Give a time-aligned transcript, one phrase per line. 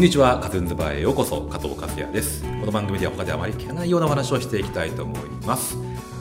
[0.00, 2.42] こんにちは、カズンズバーへようこそ、加藤和也です。
[2.42, 5.76] この番組では他ではあまり聞かないようなお話をしていきたいと思います。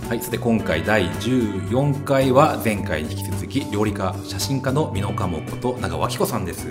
[0.10, 6.68] はい、そして今回第14回は前回に引き続き料理家、写真家の美濃加茂こと長尾明子さんです。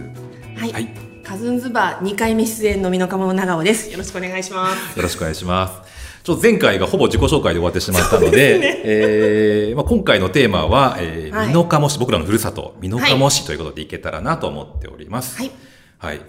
[0.54, 0.88] はい、はい
[1.24, 3.90] カズンズバー2回目出演の美濃加茂長尾です。
[3.90, 4.98] よろしくお願いします。
[4.98, 6.22] よろしくお願いします。
[6.24, 15.38] ちょっと前回がほぼ自己紹介で終わってしまったので、 えーまあ、今回のテーマは、えーはい美濃加茂市、僕らのふるさと、美濃加茂市ということでいけたらなと思っております。
[15.38, 15.50] はい。
[15.96, 16.20] はい。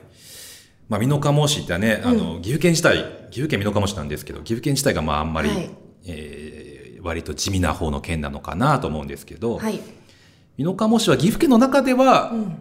[0.90, 2.98] まあ、美濃加茂市ってね、あの、岐阜県自体、
[3.30, 5.70] 岐阜県美濃加茂市なんですけど、岐阜県自体がまああんまり、はい
[6.06, 9.80] えー割と地味な方の県なのかなと思うんですけど、はい。
[10.58, 12.58] 美濃加茂市は岐阜県の中では、うん。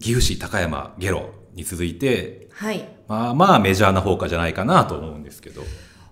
[0.00, 2.88] 岐阜市、高山、下呂に続いて、はい。
[3.08, 5.62] まあまあメジャーな方かじゃないかなと思うんですけど、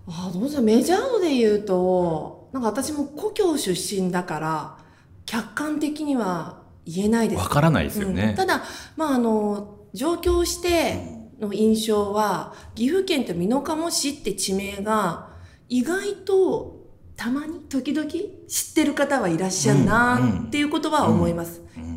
[0.07, 4.79] あどうぞメジャー度で言うと、なんか私も故郷出身だから、
[5.27, 7.39] 客観的には言えないです。
[7.39, 8.35] わからないですようんね。
[8.37, 8.63] ただ、
[8.97, 15.31] まあ、あの、上京しての印象は、岐阜県って美濃加茂市って地名が、
[15.69, 16.81] 意外と
[17.17, 21.63] たまに時々知ってる方はいらっしゃるなっていうことは思います。
[21.77, 21.95] うん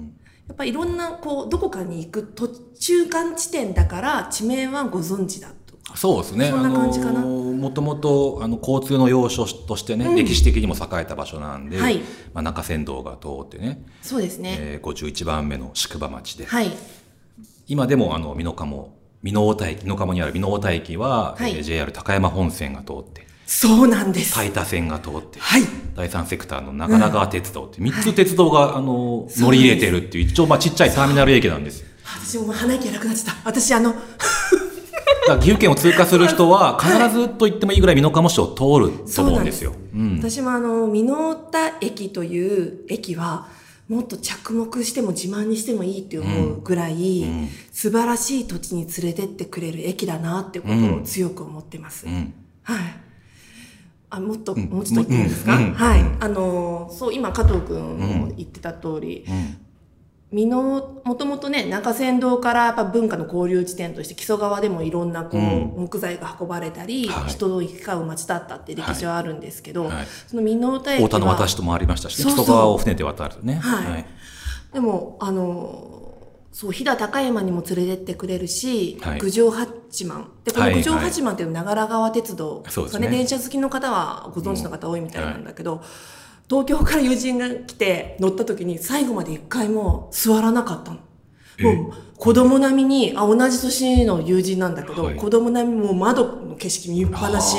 [0.48, 5.76] やっぱいろんな、こう、どこかに行く途中間地点だから、地名はご存知だと。
[5.96, 6.50] そうですね。
[6.50, 11.98] そんな感じかなもともと、あの、交通の要所としてね、うん歴史的にも栄えた場所なんで、はい
[12.34, 14.56] まあ、中山道が通ってね、そうですね。
[14.58, 16.72] えー、51番目の宿場町で、はい。
[17.68, 24.36] 今でもあの美濃加茂美濃太田駅美濃加茂にある美濃太田駅は、はいえー JR 高山本線が通ってそうなんです。
[24.36, 25.62] 大田線が通って、はい。
[25.96, 33.50] 第三セクターの長良川鉄道って3つ鉄道が、あの乗り入れてるっていう一応まあちっちゃいターミナル駅なんですよ私もう鼻息荒くなっちゃった。
[33.50, 33.94] 私、あの、
[35.40, 39.74] 岐阜県を通過する人は 必ずと言ってもいいぐらい美濃加茂市を通ると思うんですよ。
[39.96, 43.48] うん私もあの、美濃田駅という駅は、
[43.88, 47.50] もっと着目しても自慢にしてもいいって思うぐらい、うん。
[47.72, 52.06] 素晴らしい土地に連れてってくれる駅だなってことを強く思ってます。
[52.06, 52.34] うん。
[52.64, 52.80] はい。
[54.10, 54.60] あ、もっと、ん。
[54.66, 56.04] もうちょっと言っていいですか、はい。
[56.20, 57.98] あの、そう、今加藤くん。
[57.98, 59.58] も言ってた通り、うん
[60.32, 65.74] 美濃、もともとね、中山道からやっぱ文化の交流地点として木曽川でもいろんなこう、うん。
[65.78, 67.30] 木材が運ばれたり、はい。
[67.30, 70.08] 人の行き交う町だったって歴史はあるんですけど、はい。
[70.28, 71.08] その美濃田駅は。
[71.08, 73.56] 太田の渡しともありましたしね、木曽川を船で渡るね。
[73.56, 74.06] はい。
[74.74, 75.98] でも、あの、
[76.52, 79.20] そう、飛騨高山にも連れてってくれるし、はい。
[79.20, 80.32] 郡上八幡。
[80.44, 82.64] で、こはいの郡上八幡っていう長良川鉄道。
[82.68, 83.08] そうですね。
[83.08, 85.82] 電車好きの方はご存知の方多いみたいなんだけど、
[86.50, 91.00] 東京から友人が来て乗った時に最後まで一回も座らなかったの。
[91.60, 97.58] もう子供並みに、あ、同じ年の友人なんだけど、はい子供並みにもう窓の景色見っぱなし。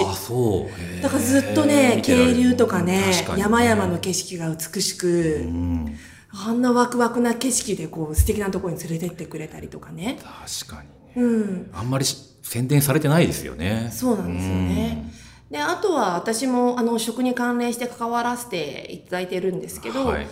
[1.02, 5.96] だからずっとね、渓流とかね確かに山々の景色が美しく、うん、
[6.30, 10.18] あんなワクワクな景色でこう素敵なところに連れてってくれたりとかね。
[10.60, 11.28] 確かにね。
[11.28, 11.70] うん。
[11.72, 13.90] あんまりし宣伝されてないですよね。
[13.92, 15.12] そうなんですよね。
[15.50, 20.26] で、あとは私もあの食に関連して関わらせていただいてるんですけど、はい。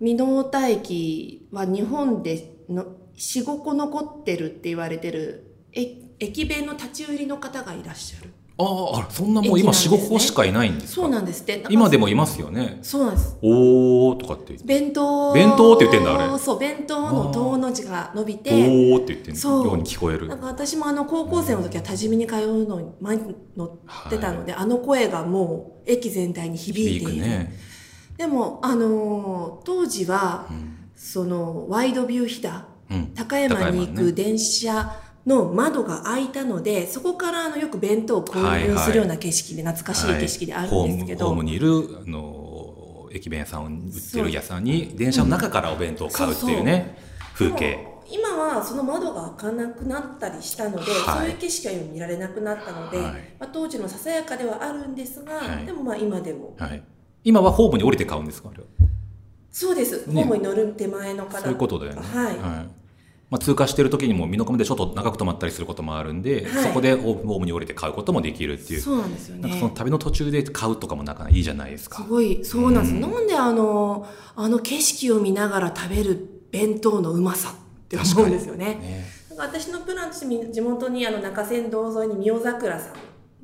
[0.00, 2.84] 美濃田駅は日本での
[3.16, 8.30] 4、5個残ってるって言われてるえ駅弁の立ち売りの方がいらっしゃる。
[8.60, 11.02] ああ、そんなもう今4、駅なんですね5個しかいないんですか？
[11.02, 11.64] そうなんですって。
[11.70, 12.78] 今でもいますよね。
[12.82, 13.36] そうなんです。
[13.42, 14.56] おーとかって。
[14.64, 15.32] 弁当。
[15.32, 20.38] 弁当って言ってんだあれそう、弁当の塔の字が伸びおて、ーって言ってるそうように聞こえるなん。
[20.38, 27.22] か私もあの高校生の時は多治見に通うのに前に乗ってたので、あの声がもう駅全体に響いている。
[27.22, 27.52] ね。
[28.16, 34.92] でも、あのー当時は、うんそのワイドビュー飛騨、うん高山に行く電車
[35.26, 46.96] の窓が開いたので、そこからあのよく弁当を購入するような景色で、懐かしい景色であるんですけど、はいホームにいる、あの、駅弁屋さんを売ってる屋さんに、電車の中からお弁当を買うっていうね、
[47.34, 47.70] 風景。
[47.70, 51.18] でも今はその窓が開かなくなったりしたので、はい。
[51.20, 53.12] そういう景色は今見られなくなったので、はい。
[53.38, 55.66] まあ、当時のささやかではあるんですが、はい。
[55.66, 56.56] でもまあ今でも。
[56.58, 56.82] はい。
[57.22, 58.50] 今はホームに降りて買うんですか。
[59.52, 60.14] そうです、ね。
[60.14, 61.38] ホームに乗る手前の方。
[61.38, 62.00] そういうことだよね。
[62.02, 62.36] はい、
[63.30, 68.80] まあ、通過してる時にも、美濃加茂でちょっと長く止まったりすることもあるんで、はいそこでホームに降りて買うこともできるっていう。
[68.80, 72.02] そうなんですよなんかそのね旅の途中で買うとかもなかなかいいじゃないですか。
[72.02, 82.94] すごいそうなんです、うんなんであのあの景色を見ながら食べる弁当のうまさって思うんですよねねなんか私のプランとしてみ地元にあの中山道沿いに仁王桜さん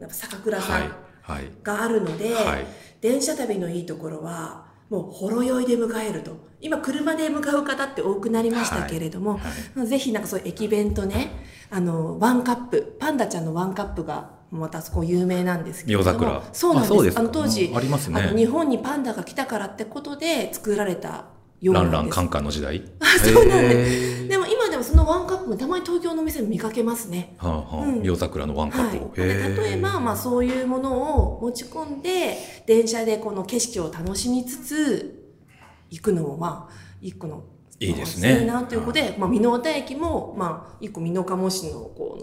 [0.00, 0.90] なんか酒蔵さはいん。
[1.22, 1.50] はい。
[1.62, 2.66] があるので、はい。
[3.00, 6.46] 電車旅のいいところはもうほろ酔いで迎えると。
[6.60, 9.38] 今車で向かう方って多くなりましたけれども、
[9.76, 9.86] はい。
[9.86, 11.30] ぜひなんかそういう駅弁とね
[11.70, 16.42] あのワンカップパンダちゃんのワンカップがまたそこ有名なんですけれども仁桜。
[16.52, 17.18] そうなんです。
[17.18, 18.32] あの当時ありますね。
[18.34, 21.26] 日本にパンダが来たからってことで作られた
[21.60, 22.00] ようラなんです。
[22.00, 22.82] ンランカンカンの時代。
[23.22, 24.28] そうなんへー。
[24.28, 27.34] でも今そのワンカッたまに東京のお店で見かけますね。
[27.38, 28.02] はあはあうん。
[28.02, 28.96] 夜桜のワンカはい。
[28.96, 32.36] ットを、、で例えば、まあ、そういうものを持ち込んで
[32.66, 35.34] 電車でこの景色を楽しみつつ
[35.90, 37.44] 行くのもまあ一個の
[37.78, 38.40] いいですね。
[38.40, 42.16] いいなということで、まあ、美濃田駅も、まあ、一個美濃加茂市のこ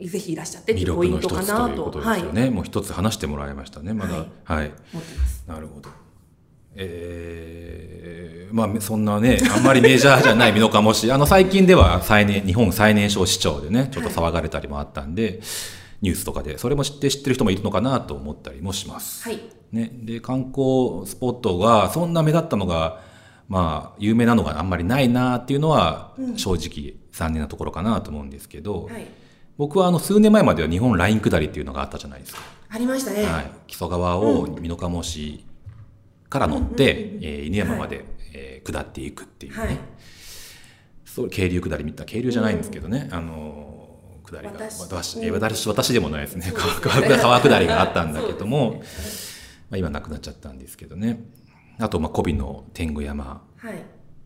[0.00, 4.14] のぜひいらっしゃってポイントかなとということではいすよね、もう一つ話してもらいましたねまだ。
[4.14, 4.26] はい。
[4.44, 5.44] はい、思ってます。
[5.48, 5.90] なるほど
[6.80, 11.10] えー、まあそんなねあんまりメジャーじゃない 美濃加茂市。
[11.10, 15.40] あの最近では最年日本最年少市長でねちょっと騒がれたりもあったんで、
[16.00, 19.28] ニュースとかでそれも知って知ってる人もいるのかなと思ったりもします。
[19.28, 19.40] はい。
[19.72, 23.00] ね、で観光スポットがそんな目立ったのが
[23.48, 29.06] まあ有名なのがあんまりないなっていうのは正直残念なところかなと思うんですけど、はい、
[29.58, 32.40] 僕はあの数年前までは日本ライン下りっていうのがあったじゃないですか。
[32.70, 33.24] ありましたね。
[33.24, 35.44] はい、木曽川を美濃加茂市
[36.28, 39.78] から乗って、えー犬山まで、えー下っていくっていうね、はい。
[41.04, 45.30] そう渓流下り見た渓流じゃないんですけどね、あのー下りが私。
[45.30, 46.52] 私,、私私でもないですね。
[46.54, 49.38] 川下りがあったんだけども、そうです
[49.70, 51.20] まあ、今なくなっちゃったんですけどね。
[51.78, 53.42] あとまあ小尾の天狗山。
[53.56, 53.82] はい。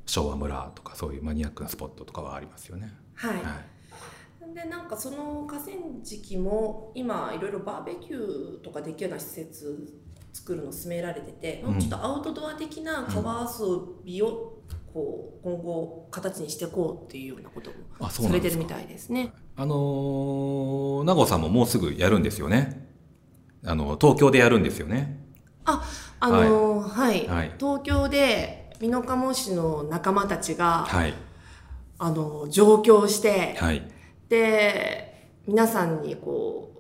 [0.06, 2.93] 昭和村とかそういうマニアックなスポットとかはありますよね。
[3.14, 4.54] はい、はい。
[4.54, 10.01] でなんかその河川敷も今いろいろバーベキューとかできるような施設
[10.32, 11.79] 作るの進められてて、うん。
[11.79, 14.58] ちょっとアウトドア的な川遊びを
[14.93, 18.69] こう今後形にしていこうっていうようなことあもそうなんですか。
[18.69, 19.32] されてるみたいですね。
[19.56, 22.88] あのー、名護さんももうすぐやるんですよね。
[23.64, 25.25] あの東京でやるんですよね。
[25.64, 25.82] あ、
[26.20, 27.52] あのーはい、はい。
[27.58, 31.14] 東京で美濃加茂市の仲間たちが、はい。
[31.99, 33.82] あの上京して、はい。
[34.28, 36.73] で皆さんにこ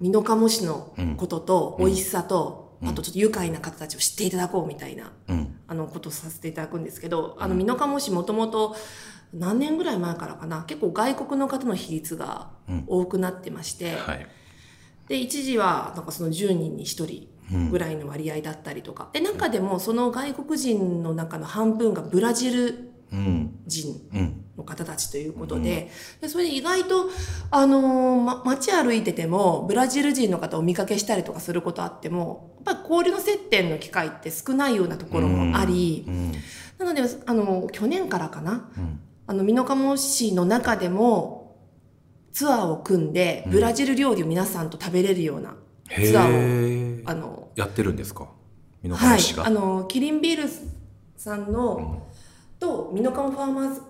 [0.00, 1.86] う美濃加茂市のこととうん。
[1.86, 5.54] 美味しさと、うんあとちょっと愉快な方たちを知っていただこうみたいなうん。
[5.66, 8.74] あのことをさせていただくんですけど、あの美濃加茂市もともと
[9.34, 12.84] 何年ぐらい前からかな結構外国の方の比率がうん。
[12.86, 14.26] 多くなってまして、はい。
[15.08, 17.70] で一時はなんかその10人に1人うん。
[17.70, 23.58] ぐらいの割合だったりとかで中でもその外国人の中の半分がブラジルうん。
[23.66, 25.90] 人うんの方たちということで,、
[26.20, 27.08] でそれで意外と、
[27.50, 36.32] あのーま、街歩いててもブラジル人の方をお見かけしたりとかすることあってもやっぱり交流の接点の機会って少ないようなところもあり、うん
[36.78, 39.00] なので、あの去年からかなうん。
[39.26, 41.56] あの美濃加茂市の中でも
[42.32, 43.52] ツアーを組んでうん。
[43.52, 45.56] ブラジル料理を皆さんと食べれるような
[45.88, 48.28] へツアーを、ーあのやってるんですか？
[48.82, 50.48] 美濃加はい茂市が、あのキリンビール
[51.16, 51.98] さんの、うん。
[52.60, 53.80] と美濃加茂ファーマーズ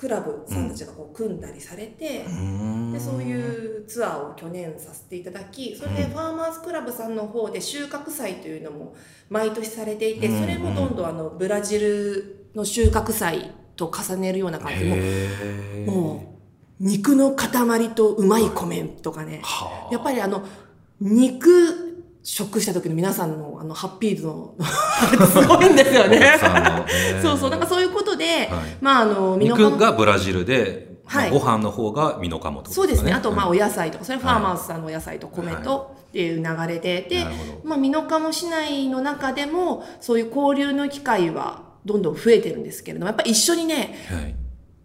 [0.00, 2.90] クラブさんたちがこう組んだりされて、うん。
[2.90, 6.10] でそういうツアーを去年させていただきそれでうん。
[6.12, 8.94] ファーマーズクラブさんの方で収穫祭というのも
[9.28, 10.40] 毎年されていてうん。
[10.40, 16.38] それもどんどんあのブラジルの収穫祭と重ねるような感じでもも
[16.80, 19.42] う肉の塊とうまい米とかね。
[19.44, 19.92] はあ。
[19.92, 20.46] やっぱりあの
[20.98, 21.89] 肉
[22.22, 24.54] 食した時の皆さんのあのハッピー度の
[25.26, 26.38] すごいんですよね。
[27.22, 28.48] そうそうなんかそういうことで、はい。
[28.80, 31.30] まああの美濃加茂肉がブラジルで、まあはい。
[31.30, 33.10] ご飯の方が美濃加茂ってことそうですね。
[33.10, 33.58] かあと、まあ、うん。
[33.58, 44.34] お野菜とか、それはファーマーズさんのお野菜と米とっていう流れで、でなるほど、まあ、美濃加茂市内の中でも、そういう交流の機会はどんどん増えてるんですけれども、やっぱり一緒にね、はい。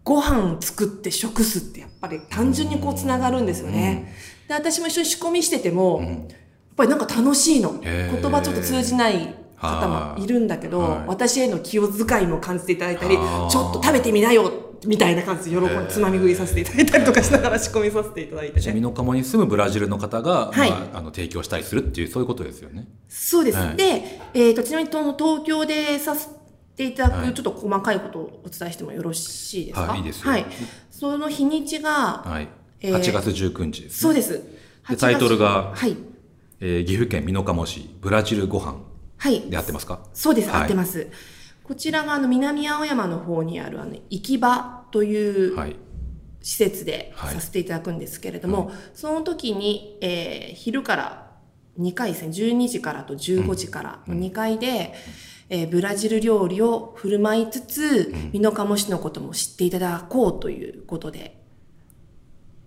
[0.02, 4.12] ご飯作って食すって、やっぱり単純にこうつながるんですよね。
[4.48, 6.28] で、私も一緒に仕込みしてても、うん
[6.76, 7.80] ぱりなんか楽しいの。
[7.80, 14.50] 言葉ちょっと通じない方もいるんだけど、はい私への気を遣いも感じていただいたり、ちょっと食べてみなよ
[14.86, 18.60] みたいな感じで喜んつまみ食いさせていただいたりとかしながら仕込みさせていただいてね。
[18.60, 22.86] じゃあ美濃に住むブラジルの方が、はいまあ、あの提供したりするっていうそういうことですよね。
[23.08, 23.58] そうです。
[23.58, 26.28] はいで、えっ、と、ちなみに東京でさせ
[26.76, 29.82] ていただはいく、ちょっと細かいことをお伝えしてもよろしいですか？
[29.86, 30.46] はいいいですよはい。
[30.90, 32.48] その日にちが、はい。
[32.80, 33.98] えー8月19日です、ね。
[33.98, 34.32] そうです。
[34.32, 35.96] で8月タイトルがはい。
[36.60, 38.76] えー岐阜県美濃加茂市ブラジルご飯
[39.18, 39.40] はい。
[39.50, 40.00] で合ってますか？
[40.12, 40.50] そうです。
[40.50, 41.08] はい合ってます。
[41.64, 45.76] こちらが、あの、南青山の方にある、あの、行き場というはい。
[46.42, 51.26] 施設ではいさせていただくんですけれども、その時に、えー昼から
[51.80, 54.94] 2回ですね、12時からと15時からの2回で、
[55.48, 61.42] えーブラジル料理を振る舞いつつ、美濃加茂市のことも知っていただこうということで、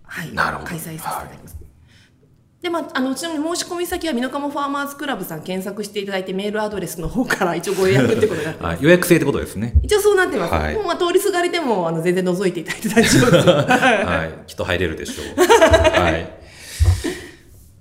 [0.02, 1.56] はい、開催させていただきます。
[2.62, 8.76] で、まあ、あの、ちなみに申し込み先は、美濃加茂ファーマーズクラブさん検索していただいて、メールアドレスの方から一応ご予約ってことになってます。
[8.76, 9.72] はい、予約制ってことですね。
[9.82, 10.52] 一応そうなってます。
[10.52, 13.48] はいもうまあ通りすがりでも、あの、全然覗いていただいて大丈夫です。
[13.48, 16.00] はい、 きっと入れるでしょう。
[16.00, 16.40] はい。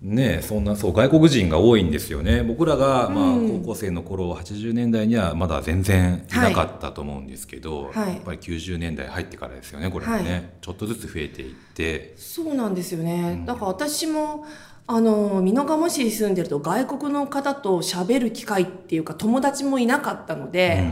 [0.01, 14.45] ねそんなそう外国人が多いんですよね僕らが、まあうん高校生の頃80年代にはまだ全然いなかったと思うんですけど、はいやっぱり90年代入ってからですよねこれもね、はいちょっとずつ増えていってそうなんですよね、うんだから私も
[14.91, 20.83] あの美濃加茂市に住んでると外国の方と喋る機会っていうか友達もいなかったので、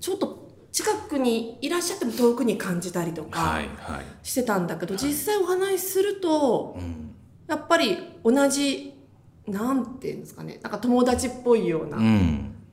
[0.00, 7.14] ちょっと近くにいらっしゃっても遠くに感じたりとはかいはい、してたんだけど、実際お話しするとうん。
[7.46, 8.92] やっぱり同じ
[9.46, 12.06] なんていうんですかねなんか友達っぽいような、ううん。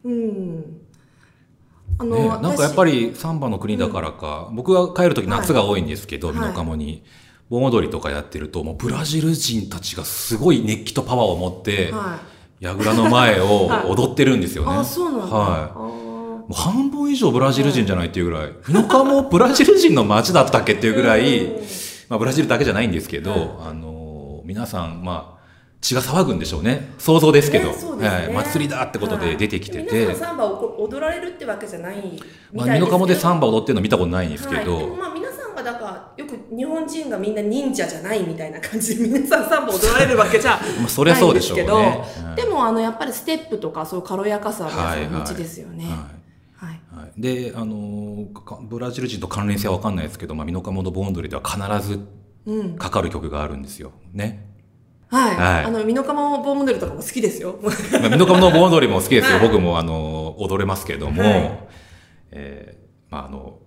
[0.03, 0.82] ん
[2.00, 6.36] あの、ね、なんかやっぱりりサンバの国だからか、僕が帰る時夏が多いんですけど、はい。
[6.36, 7.05] 美濃加茂に
[7.50, 12.20] 盆踊りとかやってるともうブラジル人たちがすごい熱気とパワーを持って、は
[12.62, 13.90] い、櫓の前を はい。
[13.90, 14.78] 踊ってるんですよね。
[14.78, 15.78] あそうなんだ、はい。
[15.78, 21.66] もう半分以上ブラジル人じゃないっていうぐらい、美濃加茂ブラジル人の街だったっけっていうぐらい、うん
[22.10, 23.42] まあ、ブラジルだけじゃないんですけど、はい。
[23.70, 25.46] あの皆さん、まあ、
[25.82, 26.94] 血が騒ぐんでしょうね。
[26.98, 27.74] 想像ですけど、は
[28.30, 32.22] い、祭りだってことで出てきてて、サンバを踊られるってわけじゃないみ
[32.54, 35.25] まあ、美濃加茂でサンバ踊ってるの見たことないんですけど、まあ
[35.65, 41.63] だからよく日本人がみんな忍者じゃないみたいな感じで皆さんサンバ踊られるわけじゃ まあ、そりゃそうでしょうね。
[41.65, 45.86] ないんはいですけど、でもあのやっぱりステップとかそういう軽やかさは皆さんお持ちですよね。
[45.86, 45.93] はい
[46.57, 52.00] はいはい、で、あのかブラジル人と関連性は分かんないですけど、まあ、美濃加茂の盆踊りでは必ず
[52.45, 53.91] うんかかる曲があるんですよ。
[54.13, 54.45] ね。
[55.07, 57.57] はい、はいあの美濃加茂ボーモデルとかも好きですよ。
[57.62, 57.69] ま
[58.05, 59.38] あ、美濃加茂の盆踊りも好きですよ。
[59.38, 61.60] はい僕もあの踊れますけども、はい
[62.31, 63.60] えーまああの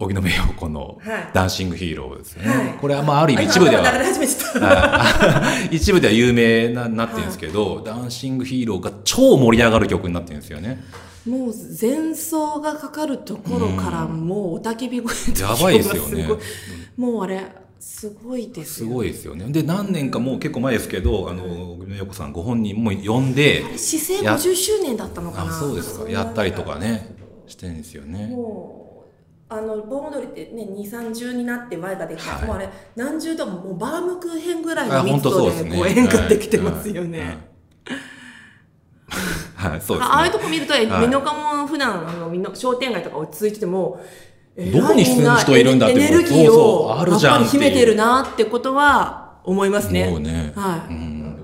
[0.00, 2.48] 荻野目洋子のはいダンシングヒーローですね。
[2.48, 3.82] はいこれはまあある意味一部では
[5.70, 10.82] 一部では有名ななってるんですけど、ダンシングヒーローが超盛り上がる曲になってるんですよね。
[11.26, 16.26] もう前奏がかかるところからもうおたけび声とやばいですよね
[16.96, 17.44] もうあれ
[17.78, 18.88] すごいですすよ。
[18.88, 19.44] ごいですよね。
[19.48, 25.56] で、何年かもう結構前ですけど、あの、荻野目洋子さんご本人も呼んで、姿勢や50周年だったのかな。
[25.56, 27.14] あそうですか、やったりとかね、
[27.46, 28.26] してるんですよね。
[28.28, 28.99] もう
[29.52, 35.24] あの盆踊りってね2、30になって前ができた、はいもうあれ何十度ももうバームクーヘンぐらいあの密。
[35.24, 37.38] 度でこう演歌できてますよね。
[39.56, 39.80] はい。
[39.80, 40.14] そうですね。
[40.14, 44.00] ああいうとこ見ると、い美濃加茂普段あのみんな商店街とか落ち着いてても、
[44.56, 50.08] えどこに住む人いるんだってエネルギーをあるじゃんやっぱり秘めてるなってことは思いますね。
[50.08, 50.52] もうね。
[50.54, 51.36] はいうん。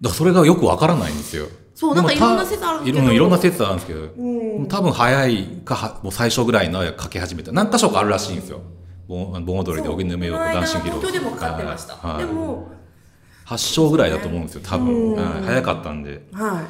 [0.00, 1.48] だからそれがよくわからないんですよ。
[1.78, 7.52] そうなんかいろんな説あるけどいろんいろんな説あるんですけど、うん多分早いかは、もう最初ぐらいのかけ始めた。
[7.52, 8.62] 何箇所かあるらしいんですよ。
[9.06, 11.06] 盆盆踊りで荻野目洋子ダンシングヒーロー。
[11.06, 11.94] 東京でもかかってました。
[11.94, 12.68] はいでも、
[13.44, 14.92] 発祥ぐらいだと思うんですよ、多分。
[14.92, 16.20] うんはい早かったんで。
[16.32, 16.64] は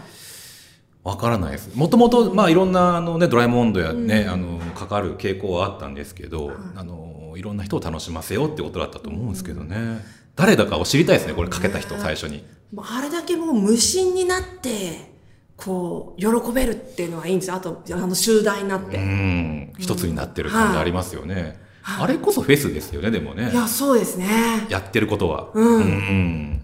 [1.05, 1.75] わからないです。
[1.75, 10.05] もともと、まあ、いろんな、あのね、ドラえもんドやね、あの、かかる傾向はあったんですけど、あの、いろんな人を楽しませようってことだったと思うんですけどね。
[10.39, 12.39] 誰だかを知りたいですね、これかけた人、最初に。
[12.39, 12.45] い。
[12.75, 15.13] もうあれだけもう無心になって、
[15.57, 17.57] こう、喜べるっていうのはいいんですよ。
[17.57, 18.97] あと、あの、集団になって。
[18.97, 21.59] うん、一つになってる感じありますよね。
[21.83, 23.55] あれこそフェスですよね、でもねい。
[23.55, 24.29] や、そうですね。
[24.69, 25.51] やってることは。
[25.55, 26.63] うんうん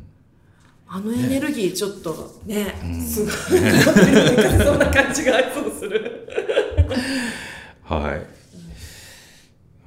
[0.87, 2.73] あのエネルギーちょっとね、
[3.05, 3.33] すごい、
[4.65, 6.29] そんな感じがそうする。
[7.83, 8.35] はい。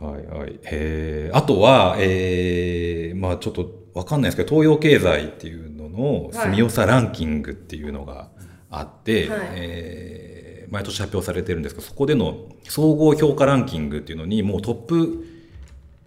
[0.03, 0.59] はいはい。
[0.65, 2.86] えー、あとは、えー、
[3.27, 8.29] まあちょっとわかんないですけど、東洋経済っていうののはい住良ランキングっていうのが
[8.69, 10.37] あって、はいえー
[10.69, 15.25] 毎年発表されてるんですけど、そこでの総合評価ランキングっていうのに、もうトップ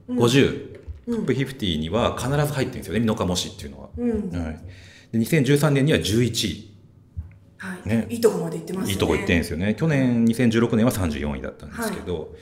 [0.09, 0.75] 50、
[1.07, 3.89] トップ50には必ず入ってるんですよね、美濃加茂市っていうのは。
[3.97, 4.31] うん。
[4.31, 4.61] はい。
[5.13, 6.75] で、2013年には11位。
[7.57, 7.89] はい。
[7.89, 8.93] ねいいとこまで行ってますね。
[8.93, 9.75] いいとこ行ってんですよね。
[9.75, 12.35] 去年2016年は34位だったんですけど、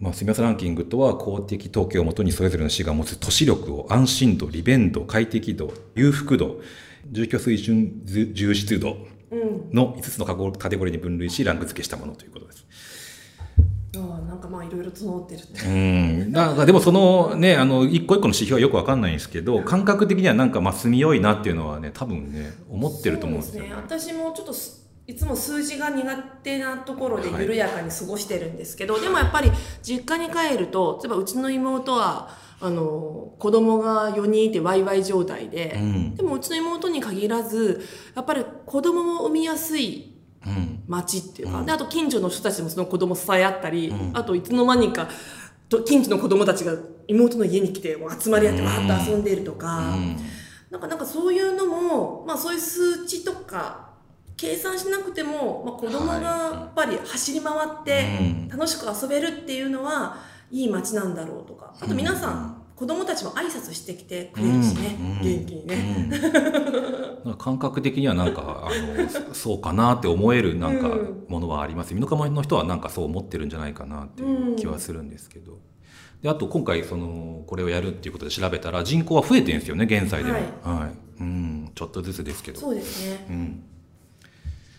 [0.00, 6.60] まあ、住みランキングとは公的統計をもとにそれぞれの市が持つ都市力を安心度、利便度、快適度、裕福度、
[7.10, 8.96] 住居水準重湿度
[9.30, 9.70] うん。
[9.72, 12.66] の5つのカテゴリーに分類しランク付けしたものということです。
[14.26, 15.66] なんかまあいろいろ整ってるって。
[15.66, 16.32] うん。
[16.32, 23.70] なんかでもそのね、あの、一個一個の指標はよくわかんないんですけど、感覚的にはなんかまあ住みよいなっていうのはね、多分ね、思ってると思うんですよね。
[23.70, 29.50] そう私もちょっとすいつも数字が苦手なところではい緩やかに過ごしてるんですけど、でもやっぱり
[29.82, 32.30] 実家に帰ると例えばうちの妹は
[32.60, 36.14] あの子供が4人いてワイワイ状態で、うん。
[36.14, 37.82] でもうちの妹に限らず
[38.14, 40.14] やっぱり子供も産みやすい
[40.46, 40.82] うん。
[40.86, 45.08] 町っていうか、うんであと近所の人たちもその子供支え合ったり、うんあといつの間にか
[45.68, 46.74] と近所の子供たちが
[47.08, 49.94] 妹の家に来て集まり合ってうんわーっと遊んでいるとか。
[49.96, 50.16] うん
[50.70, 53.89] なんかなんかそういうのも、まあ、そういう数値とか
[54.40, 58.48] 計算しなくても、まあ、子供がやっぱり走り回ってうん。
[58.48, 60.16] 楽しく遊べるっていうのは
[60.50, 61.74] いい街なんだろうとか。
[61.78, 65.06] あと皆さん子供たちも挨拶してきてくれるしね、うん。
[65.08, 65.22] うん。
[65.22, 66.10] 元気にね、
[67.26, 67.34] なん。
[67.34, 68.70] か 感覚的にはなんかあ
[69.28, 71.24] のそうかなって思えるなんかうん。
[71.28, 71.92] ものはあります。
[71.94, 75.58] 美濃加茂の人はなんかそう思ってるんじゃないかなっていう気はするんですけど、
[76.22, 81.20] であと今回そのこれをやるっていうことで調べたら人口は増えてるんですよね現在でも、はい。
[81.20, 82.58] うん、ちょっとずつですけど。
[82.58, 83.26] そうですね。
[83.28, 83.64] うん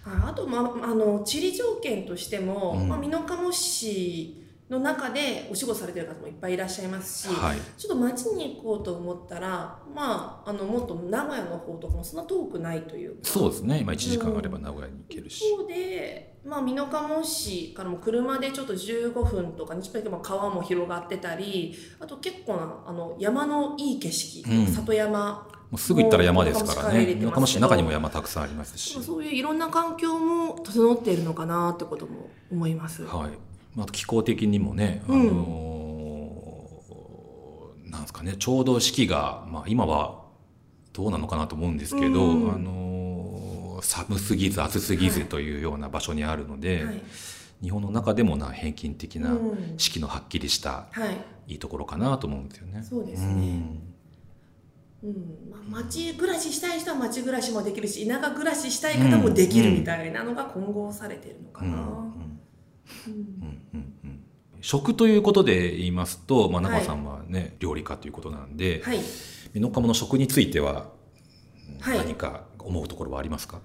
[0.04, 2.88] ああと、まあ、あの地理条件としても、うん。
[2.88, 4.38] まあ、美濃加茂市
[4.70, 7.58] の中でお仕事されてる方もいっぱいいらっしゃいますし、はい。
[7.78, 13.18] ちょっと町に行こうと思ったら、まあ、あのもっと名古屋の方とかもそんな遠くないというか。
[13.24, 13.80] そうですね。
[13.80, 24.68] 今1時間あれば名古屋に行けるし、一方で、まあ、美濃加茂市からも車でちょっと15分とか20分でも川も広がってたりあと結構なあの山のいい景色、うん。
[24.68, 27.00] 里山もうすぐ行ったら山ですからね。
[27.00, 33.04] もう美濃加茂市の中にも山たくさんありますし、そういういろんな環境も整っているのかなってことも思います。
[33.06, 33.32] はい。
[33.74, 35.28] まあ、気候的にもね、あうん。
[35.28, 40.22] のーなんですかねちょうど四季が、まあ、今は
[40.94, 42.54] どうなのかなと思うんですけど、うん。
[42.54, 47.02] あのー寒すぎず暑すぎずというような場所にあるので、はい。
[47.64, 49.74] 日本の中でもな平均的なうん。
[49.78, 51.10] 四季のはっきりしたは
[51.48, 51.54] い。
[51.54, 52.84] いいところかなと思うんですよね。
[52.84, 53.28] そうですね。
[53.34, 53.91] うん
[55.50, 61.78] まあ、町暮らししたい人は町暮らしもできるし田舎暮らししたい方もできるみたいなのが混合されてるのかな。
[61.78, 61.86] うんうん。
[61.86, 63.16] うん。
[63.42, 63.94] うんうん。
[64.06, 64.24] うん
[64.62, 69.00] 食ということで言いますと、まあ、長さんはね、料理家ということなんで、はい、
[69.54, 70.92] 美濃加茂の食については
[71.80, 71.98] はい。
[71.98, 73.60] 何か思うところはありますか、あ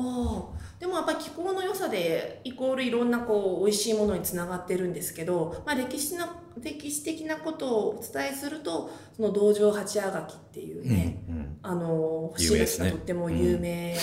[0.00, 11.58] あでもやっぱり気候の良さでイコールいろんなこう美味しいものにつながってるんですけど、まあ、歴史な歴史的なことをお伝えするとその道場八あがきっていうね、うんうん。
[11.62, 13.96] あのがとっても有名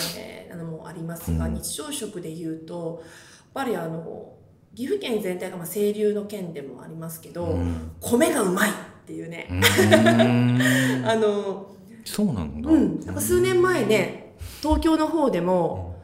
[0.50, 1.54] なのもありますが、うん。
[1.54, 4.34] 日常食でいうとやっぱりあの
[4.74, 7.92] 岐阜県全体がまあ清流の県でもありますけど、うん。
[8.00, 8.72] 米がうまいっ
[9.06, 9.48] ていうね、
[11.06, 11.68] あの
[12.04, 15.95] そうなんだ、うん、なんか数年前ね東京の方でも、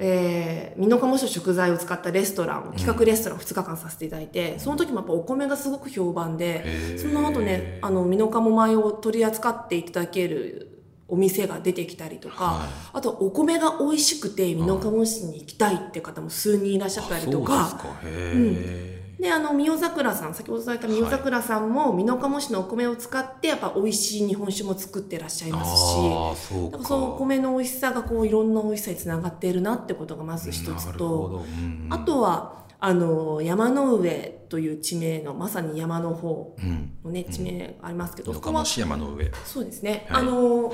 [0.00, 10.68] えー、美濃加茂市の食材を使ったレストラン企画レストランを2日間させていただいて、その時もやっぱお米がすごく評判で、その後ねあの美濃加茂米を取り扱っていただける
[11.08, 12.68] お店が出てきたりとか、はい。
[12.92, 17.60] あとお米が美味しくて美濃加茂市に行きたいって方も数人いらっしゃったりとか。
[17.60, 17.96] うですか。
[18.04, 26.84] へであの三代桜さん先ほど伝えた三代桜さんも美濃加茂市のお米を使ってやっぱ美味しい日本酒も作ってらっしゃいえますしそうか。
[26.84, 31.26] そのお米の美味しさがこういろんな美味しさにつながっているなってことがまず一つとど。
[31.40, 36.92] うんあとはあの山の上という地名のまさに山の方うん。
[37.04, 39.32] のね地名がありますけど、そこは美濃加茂市山の上。
[39.44, 40.22] そうですね、はい。
[40.22, 40.72] あの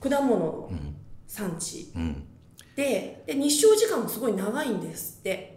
[0.00, 0.70] 果物
[1.26, 2.26] 産地うん。
[2.76, 5.52] でで日照時間もすごい長いんですって。
[5.52, 5.53] ん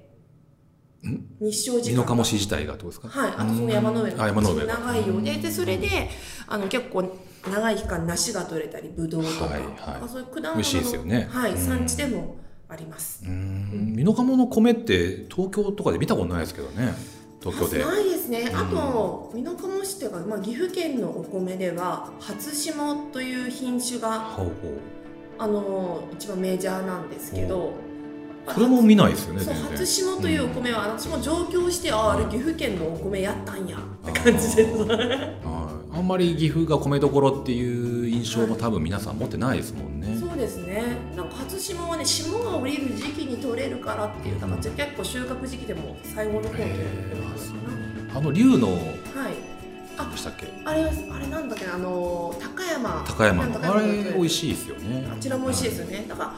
[1.03, 1.95] 日照時間。
[1.97, 3.07] 美濃加茂市自体がどうですか？
[3.07, 6.10] はい、あとその山の上のあ山の上が長いようででそれで
[6.47, 7.03] あの結構
[7.49, 10.10] 長い期間梨が取れたりぶどうとか,、はいはい。
[10.10, 11.27] そういう果物の美味しいですよね。
[11.31, 11.57] はい、うん。
[11.57, 12.36] 産地でも
[12.67, 13.23] あります。
[13.23, 13.93] うーん。
[13.95, 16.93] 美濃加茂の米って東京とかで見たことないですけどね。
[17.39, 17.86] 東京で。
[17.86, 18.55] ないですね、うん。
[18.57, 24.36] あと美濃加茂市というか、まあ、岐阜県のお米では初霜という品種が
[25.39, 27.73] あの一番メジャーなんですけど、
[28.53, 33.77] それも見ないですよね初霜というお米は、私も上京してあああれ岐阜県のお米やったんや。
[33.77, 34.83] って感じです。
[34.83, 35.33] は
[35.93, 35.97] い。
[35.97, 40.15] あんまり岐阜が米どころっていう印象も多分皆さん持ってないですもんね。
[40.17, 40.95] そうですね。
[41.15, 46.69] なんか初霜はね霜が降りる時期に取れるからっていうだから結構収穫時期でも最後の方に
[48.15, 48.73] あの竜のな
[49.23, 49.33] はい。
[49.97, 50.45] 何でしたっけ？
[50.63, 53.03] あれあれなんだっけなあの高山。
[53.07, 53.45] 高山。
[53.47, 55.07] のあれ美味いしいですよね。
[55.12, 56.33] あちらも美味しいですよねだから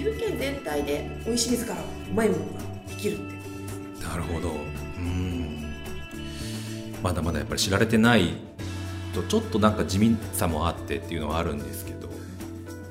[0.00, 1.84] 岐阜県全体で美味しい水からう
[2.14, 4.52] まいものができるってなるほど。
[4.96, 5.74] うん。
[7.02, 8.32] まだまだやっぱり知られてない
[9.14, 12.08] とちょっとなんか地味さもあってっていうのはあるんですけど、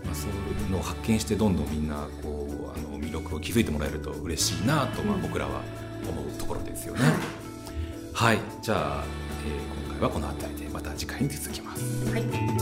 [0.06, 5.62] まあ、そういうのを発見してどんどんみんなこうあの魅力を気づいてもらえると嬉しいなと、まあ、うん僕らは
[6.08, 7.02] 思うところですよね。
[8.14, 9.04] ははい、じゃあ、
[9.46, 11.84] えー今回はこの辺りでまた次回に続きます。
[12.06, 12.59] い、はい